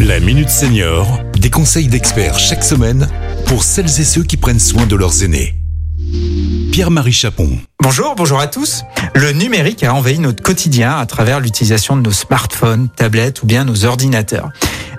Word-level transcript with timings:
La 0.00 0.20
Minute 0.20 0.50
Senior, 0.50 1.20
des 1.38 1.48
conseils 1.48 1.88
d'experts 1.88 2.38
chaque 2.38 2.62
semaine 2.62 3.08
pour 3.46 3.62
celles 3.62 3.86
et 3.86 4.04
ceux 4.04 4.22
qui 4.22 4.36
prennent 4.36 4.60
soin 4.60 4.86
de 4.86 4.94
leurs 4.94 5.22
aînés. 5.22 5.54
Pierre-Marie 6.70 7.12
Chapon. 7.12 7.58
Bonjour, 7.80 8.14
bonjour 8.14 8.38
à 8.40 8.46
tous. 8.46 8.84
Le 9.14 9.32
numérique 9.32 9.84
a 9.84 9.94
envahi 9.94 10.18
notre 10.18 10.42
quotidien 10.42 10.98
à 10.98 11.06
travers 11.06 11.40
l'utilisation 11.40 11.96
de 11.96 12.02
nos 12.02 12.12
smartphones, 12.12 12.88
tablettes 12.94 13.42
ou 13.42 13.46
bien 13.46 13.64
nos 13.64 13.84
ordinateurs. 13.86 14.50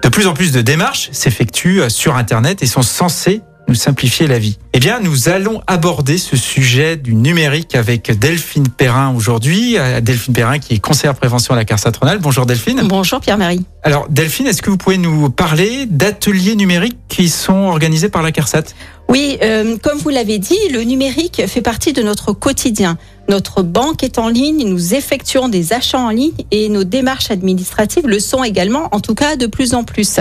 De 0.02 0.10
plus 0.10 0.26
en 0.26 0.34
plus 0.34 0.52
de 0.52 0.62
démarches 0.62 1.10
s'effectuent 1.12 1.90
sur 1.90 2.16
Internet 2.16 2.64
et 2.64 2.68
sont 2.68 2.82
censées 2.82 3.42
nous 3.68 3.76
simplifier 3.76 4.28
la 4.28 4.40
vie. 4.40 4.58
Eh 4.74 4.80
bien, 4.80 5.00
nous 5.00 5.30
allons 5.30 5.62
aborder 5.68 6.18
ce 6.18 6.38
sujet 6.38 6.98
du 6.98 7.14
numérique 7.14 7.76
avec 7.76 8.18
Delphine 8.18 8.70
Perrin 8.70 9.14
aujourd'hui. 9.16 9.78
Euh, 9.78 10.02
Delphine 10.02 10.34
Perrin 10.34 10.60
qui 10.60 10.76
est 10.76 10.80
conseillère 10.80 11.16
prévention 11.16 11.54
à 11.54 11.58
la 11.58 11.66
CARSAT 11.66 11.92
Rhône-Alpes. 12.00 12.22
Bonjour 12.22 12.46
Delphine. 12.46 12.82
Bonjour 12.86 13.20
Pierre-Marie. 13.20 13.66
Alors 13.84 14.08
Delphine, 14.10 14.48
est-ce 14.48 14.62
que 14.62 14.70
vous 14.70 14.78
pouvez 14.78 14.98
nous 14.98 15.30
parler 15.30 15.86
d'ateliers 15.86 16.56
numériques 16.56 16.98
qui 17.08 17.30
sont 17.30 17.66
organisés 17.68 18.10
par 18.10 18.22
la 18.22 18.32
CARSAT? 18.32 18.64
Oui, 19.10 19.38
euh, 19.42 19.78
comme 19.78 19.98
vous 19.98 20.10
l'avez 20.10 20.38
dit, 20.38 20.58
le 20.72 20.84
numérique 20.84 21.44
fait 21.48 21.62
partie 21.62 21.94
de 21.94 22.02
notre 22.02 22.34
quotidien. 22.34 22.98
Notre 23.30 23.62
banque 23.62 24.04
est 24.04 24.20
en 24.20 24.30
ligne, 24.30 24.66
nous 24.66 24.94
effectuons 24.94 25.50
des 25.50 25.74
achats 25.74 26.00
en 26.00 26.12
ligne 26.12 26.32
et 26.52 26.70
nos 26.70 26.86
démarches 26.86 27.30
administratives 27.30 28.08
le 28.08 28.22
sont 28.22 28.42
également, 28.42 28.88
en 28.94 29.02
tout 29.02 29.16
cas 29.16 29.36
de 29.36 29.48
plus 29.48 29.74
en 29.74 29.84
plus. 29.84 30.20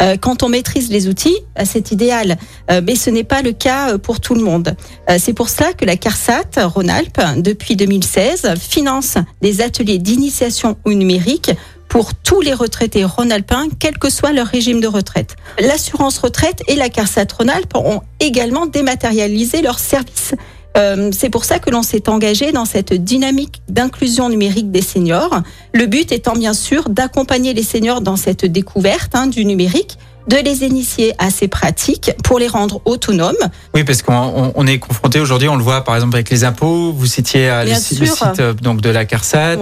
Euh, 0.00 0.16
quand 0.16 0.42
on 0.42 0.48
maîtrise 0.48 0.90
les 0.90 1.06
outils, 1.06 1.36
euh, 1.58 1.62
c'est 1.64 1.92
idéal, 1.92 2.36
euh, 2.70 2.80
mais 2.84 2.96
ce 2.96 3.10
n'est 3.10 3.22
pas 3.22 3.42
le 3.42 3.52
cas 3.52 3.96
pour 3.98 4.20
tout 4.20 4.34
le 4.34 4.42
monde. 4.42 4.74
c'est 5.18 5.32
pour 5.32 5.48
cela 5.48 5.72
que 5.72 5.84
la 5.84 5.96
CARSAT 5.96 6.66
Rhône-Alpes, 6.66 7.20
depuis 7.38 7.76
2016, 7.76 8.54
finance 8.58 9.14
des 9.40 9.60
ateliers 9.60 9.98
d'initiation 9.98 10.76
au 10.84 10.92
numérique 10.92 11.52
pour 11.98 12.14
tous 12.14 12.40
les 12.42 12.54
retraités 12.54 13.02
rhône-alpins, 13.02 13.66
quel 13.80 13.98
que 13.98 14.08
soit 14.08 14.30
leur 14.30 14.46
régime 14.46 14.80
de 14.80 14.86
retraite. 14.86 15.34
L'assurance 15.58 16.18
retraite 16.18 16.62
et 16.68 16.76
la 16.76 16.90
CARSAT 16.90 17.26
Rhône-Alpes 17.36 17.74
ont 17.74 18.02
également 18.20 18.66
dématérialisé 18.66 19.62
leurs 19.62 19.80
services. 19.80 20.36
Euh, 20.76 21.10
c'est 21.12 21.28
pour 21.28 21.44
ça 21.44 21.58
que 21.58 21.70
l'on 21.70 21.82
s'est 21.82 22.08
engagé 22.08 22.52
dans 22.52 22.66
cette 22.66 22.92
dynamique 22.92 23.62
d'inclusion 23.68 24.28
numérique 24.28 24.70
des 24.70 24.80
seniors. 24.80 25.42
Le 25.74 25.86
but 25.86 26.12
étant 26.12 26.34
bien 26.34 26.54
sûr 26.54 26.88
d'accompagner 26.88 27.52
les 27.52 27.64
seniors 27.64 28.00
dans 28.00 28.14
cette 28.14 28.44
découverte 28.44 29.16
hein, 29.16 29.26
du 29.26 29.44
numérique 29.44 29.98
de 30.28 30.36
les 30.36 30.62
initier 30.62 31.14
à 31.18 31.30
ces 31.30 31.48
pratiques 31.48 32.12
pour 32.22 32.38
les 32.38 32.48
rendre 32.48 32.80
autonomes. 32.84 33.36
Oui, 33.74 33.84
parce 33.84 34.02
qu'on 34.02 34.66
est 34.66 34.78
confronté 34.78 35.20
aujourd'hui, 35.20 35.48
on 35.48 35.56
le 35.56 35.62
voit 35.62 35.84
par 35.84 35.94
exemple 35.94 36.16
avec 36.16 36.30
les 36.30 36.44
impôts. 36.44 36.92
Vous 36.92 37.06
citiez 37.06 37.50
euh, 37.50 37.64
le, 37.64 37.74
site 37.74 38.02
euh, 38.40 38.52
donc 38.52 38.80
de 38.80 38.90
la 38.90 39.04
CARSAT 39.04 39.56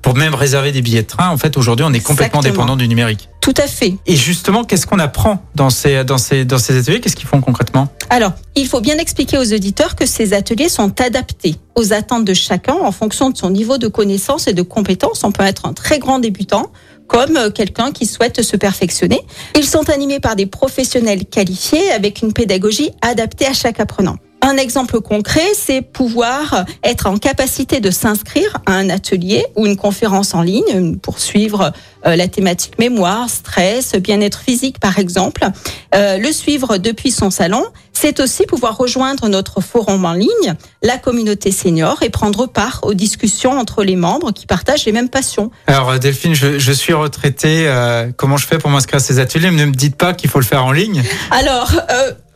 pour 0.00 0.14
même 0.14 0.34
réserver 0.34 0.72
des 0.72 0.82
billets 0.82 1.02
de 1.02 1.06
train. 1.06 1.28
En 1.28 1.36
fait, 1.36 1.56
aujourd'hui, 1.56 1.84
on 1.88 1.92
est 1.92 2.00
complètement 2.00 2.40
dépendant 2.40 2.76
du 2.76 2.88
numérique. 2.88 3.28
Tout 3.42 3.54
à 3.56 3.66
fait. 3.66 3.96
Et 4.06 4.14
justement, 4.14 4.62
qu'est-ce 4.62 4.86
qu'on 4.86 5.00
apprend 5.00 5.42
dans 5.56 5.68
ces, 5.68 6.04
dans 6.04 6.16
ces, 6.16 6.44
dans 6.44 6.58
ces 6.58 6.78
ateliers? 6.78 7.00
Qu'est-ce 7.00 7.16
qu'ils 7.16 7.26
font 7.26 7.40
concrètement? 7.40 7.88
Alors, 8.08 8.32
il 8.54 8.68
faut 8.68 8.80
bien 8.80 8.96
expliquer 8.98 9.36
aux 9.36 9.52
auditeurs 9.52 9.96
que 9.96 10.06
ces 10.06 10.32
ateliers 10.32 10.68
sont 10.68 11.00
adaptés 11.00 11.56
aux 11.74 11.92
attentes 11.92 12.24
de 12.24 12.34
chacun 12.34 12.74
en 12.74 12.92
fonction 12.92 13.30
de 13.30 13.36
son 13.36 13.50
niveau 13.50 13.78
de 13.78 13.88
connaissance 13.88 14.46
et 14.46 14.52
de 14.52 14.62
compétence. 14.62 15.24
On 15.24 15.32
peut 15.32 15.42
être 15.42 15.66
un 15.66 15.72
très 15.72 15.98
grand 15.98 16.20
débutant 16.20 16.70
comme 17.08 17.36
euh, 17.36 17.50
quelqu'un 17.50 17.90
qui 17.90 18.06
souhaite 18.06 18.42
se 18.42 18.56
perfectionner. 18.56 19.20
Ils 19.56 19.66
sont 19.66 19.90
animés 19.90 20.20
par 20.20 20.36
des 20.36 20.46
professionnels 20.46 21.24
qualifiés 21.26 21.90
avec 21.90 22.22
une 22.22 22.32
pédagogie 22.32 22.90
adaptée 23.02 23.46
à 23.46 23.54
chaque 23.54 23.80
apprenant. 23.80 24.18
Un 24.44 24.56
exemple 24.56 25.00
concret, 25.00 25.54
c'est 25.54 25.82
pouvoir 25.82 26.64
être 26.82 27.06
en 27.06 27.16
capacité 27.16 27.78
de 27.78 27.92
s'inscrire 27.92 28.58
à 28.66 28.72
un 28.72 28.90
atelier 28.90 29.46
ou 29.54 29.66
une 29.66 29.76
conférence 29.76 30.34
en 30.34 30.42
ligne 30.42 30.96
pour 30.96 31.20
suivre 31.20 31.72
euh, 32.06 32.16
la 32.16 32.26
thématique 32.26 32.76
mémoire, 32.80 33.30
stress, 33.30 33.94
bien-être 33.94 34.40
physique 34.40 34.80
par 34.80 34.98
exemple, 34.98 35.46
euh, 35.94 36.18
le 36.18 36.32
suivre 36.32 36.78
depuis 36.78 37.12
son 37.12 37.30
salon. 37.30 37.64
C'est 37.92 38.18
aussi 38.18 38.44
pouvoir 38.44 38.76
rejoindre 38.76 39.28
notre 39.28 39.60
forum 39.60 40.04
en 40.04 40.14
ligne, 40.14 40.54
la 40.82 40.98
communauté 40.98 41.52
senior, 41.52 42.02
et 42.02 42.10
prendre 42.10 42.46
part 42.46 42.80
aux 42.82 42.94
discussions 42.94 43.56
entre 43.56 43.84
les 43.84 43.94
membres 43.94 44.32
qui 44.32 44.46
partagent 44.46 44.86
les 44.86 44.92
mêmes 44.92 45.10
passions. 45.10 45.52
Alors 45.68 45.90
euh, 45.90 45.98
Delphine, 45.98 46.34
je, 46.34 46.58
je 46.58 46.72
suis 46.72 46.94
retraité. 46.94 47.72
comment 48.16 48.38
je 48.38 48.46
fais 48.48 48.58
pour 48.58 48.70
m'inscrire 48.70 48.96
à 48.96 49.00
ces 49.00 49.20
ateliers? 49.20 49.52
Ne 49.52 49.66
me 49.66 49.72
dites 49.72 49.94
pas 49.94 50.14
qu'il 50.14 50.28
faut 50.28 50.40
le 50.40 50.44
faire 50.44 50.64
en 50.64 50.72
ligne. 50.72 51.04
Alors, 51.30 51.70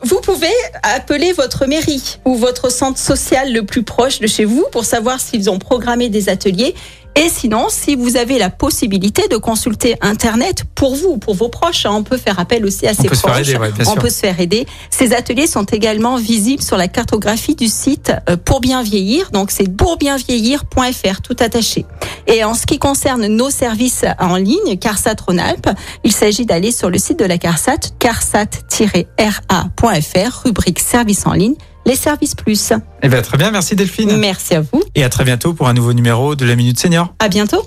vous 0.01 0.21
pouvez 0.21 0.53
appeler 0.83 1.33
votre 1.33 1.65
mairie 1.65 2.19
ou 2.25 2.35
votre 2.35 2.71
centre 2.71 2.99
social 2.99 3.51
le 3.51 3.65
plus 3.65 3.83
proche 3.83 4.19
de 4.19 4.27
chez 4.27 4.45
vous 4.45 4.65
pour 4.71 4.85
savoir 4.85 5.19
s'ils 5.19 5.49
ont 5.49 5.59
programmé 5.59 6.09
des 6.09 6.29
ateliers 6.29 6.75
et 7.17 7.29
sinon, 7.29 7.67
si 7.69 7.95
vous 7.95 8.15
avez 8.15 8.37
la 8.37 8.51
possibilité 8.51 9.27
de 9.27 9.37
consulter 9.37 9.95
Internet 10.01 10.65
pour 10.75 10.95
vous, 10.95 11.17
pour 11.17 11.33
vos 11.33 11.49
proches, 11.49 11.87
hein, 11.87 11.93
on 11.93 12.03
peut 12.03 12.17
faire 12.17 12.39
appel 12.39 12.63
aussi 12.63 12.85
à 12.85 12.93
ses 12.93 13.07
proches. 13.07 13.55
on 13.87 13.95
peut 13.95 14.11
se 14.11 14.19
faire 14.19 14.39
aider. 14.39 14.67
Ces 14.91 15.13
ateliers 15.13 15.47
sont 15.47 15.63
également 15.63 16.17
visibles 16.17 16.61
sur 16.61 16.77
la 16.77 16.87
cartographie 16.87 17.55
du 17.55 17.69
site 17.69 18.11
euh, 18.29 18.37
Pour 18.37 18.61
bien 18.61 18.83
vieillir. 18.83 19.31
Donc 19.31 19.49
c'est 19.49 19.67
pourbienvieillir.fr, 19.67 21.21
tout 21.23 21.35
attaché. 21.39 21.87
Et 22.27 22.43
en 22.43 22.53
ce 22.53 22.67
qui 22.67 22.77
concerne 22.77 23.25
nos 23.25 23.49
services 23.49 24.05
en 24.19 24.35
ligne, 24.35 24.77
CARSAT 24.77 25.15
Rhône-Alpes, 25.25 25.71
il 26.03 26.11
s'agit 26.11 26.45
d'aller 26.45 26.71
sur 26.71 26.91
le 26.91 26.99
site 26.99 27.17
de 27.17 27.25
la 27.25 27.39
CARSAT, 27.39 27.79
carsat-ra.fr, 27.97 30.41
rubrique 30.45 30.79
services 30.79 31.25
en 31.25 31.33
ligne 31.33 31.55
les 31.87 31.95
services 31.95 32.35
plus. 32.35 32.73
Eh 33.01 33.09
bien, 33.09 33.21
très 33.21 33.37
bien, 33.37 33.49
merci 33.49 33.75
Delphine. 33.75 34.17
Merci 34.17 34.53
à 34.53 34.61
vous. 34.61 34.83
Et 34.93 35.03
à 35.03 35.09
très 35.09 35.23
bientôt 35.23 35.53
pour 35.53 35.67
un 35.67 35.73
nouveau 35.73 35.93
numéro 35.93 36.35
de 36.35 36.45
la 36.45 36.55
Minute 36.55 36.79
Senior. 36.79 37.13
À 37.19 37.29
bientôt. 37.29 37.65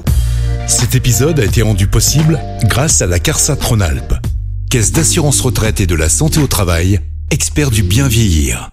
Cet 0.68 0.94
épisode 0.94 1.40
a 1.40 1.44
été 1.44 1.62
rendu 1.62 1.88
possible 1.88 2.38
grâce 2.64 3.02
à 3.02 3.06
la 3.06 3.18
CARSAT 3.18 3.58
Rhône-Alpes, 3.60 4.14
Caisse 4.70 4.92
d'assurance 4.92 5.40
retraite 5.40 5.80
et 5.80 5.86
de 5.86 5.96
la 5.96 6.08
santé 6.08 6.38
au 6.38 6.46
travail, 6.46 7.00
expert 7.30 7.70
du 7.70 7.82
bien 7.82 8.06
vieillir. 8.06 8.70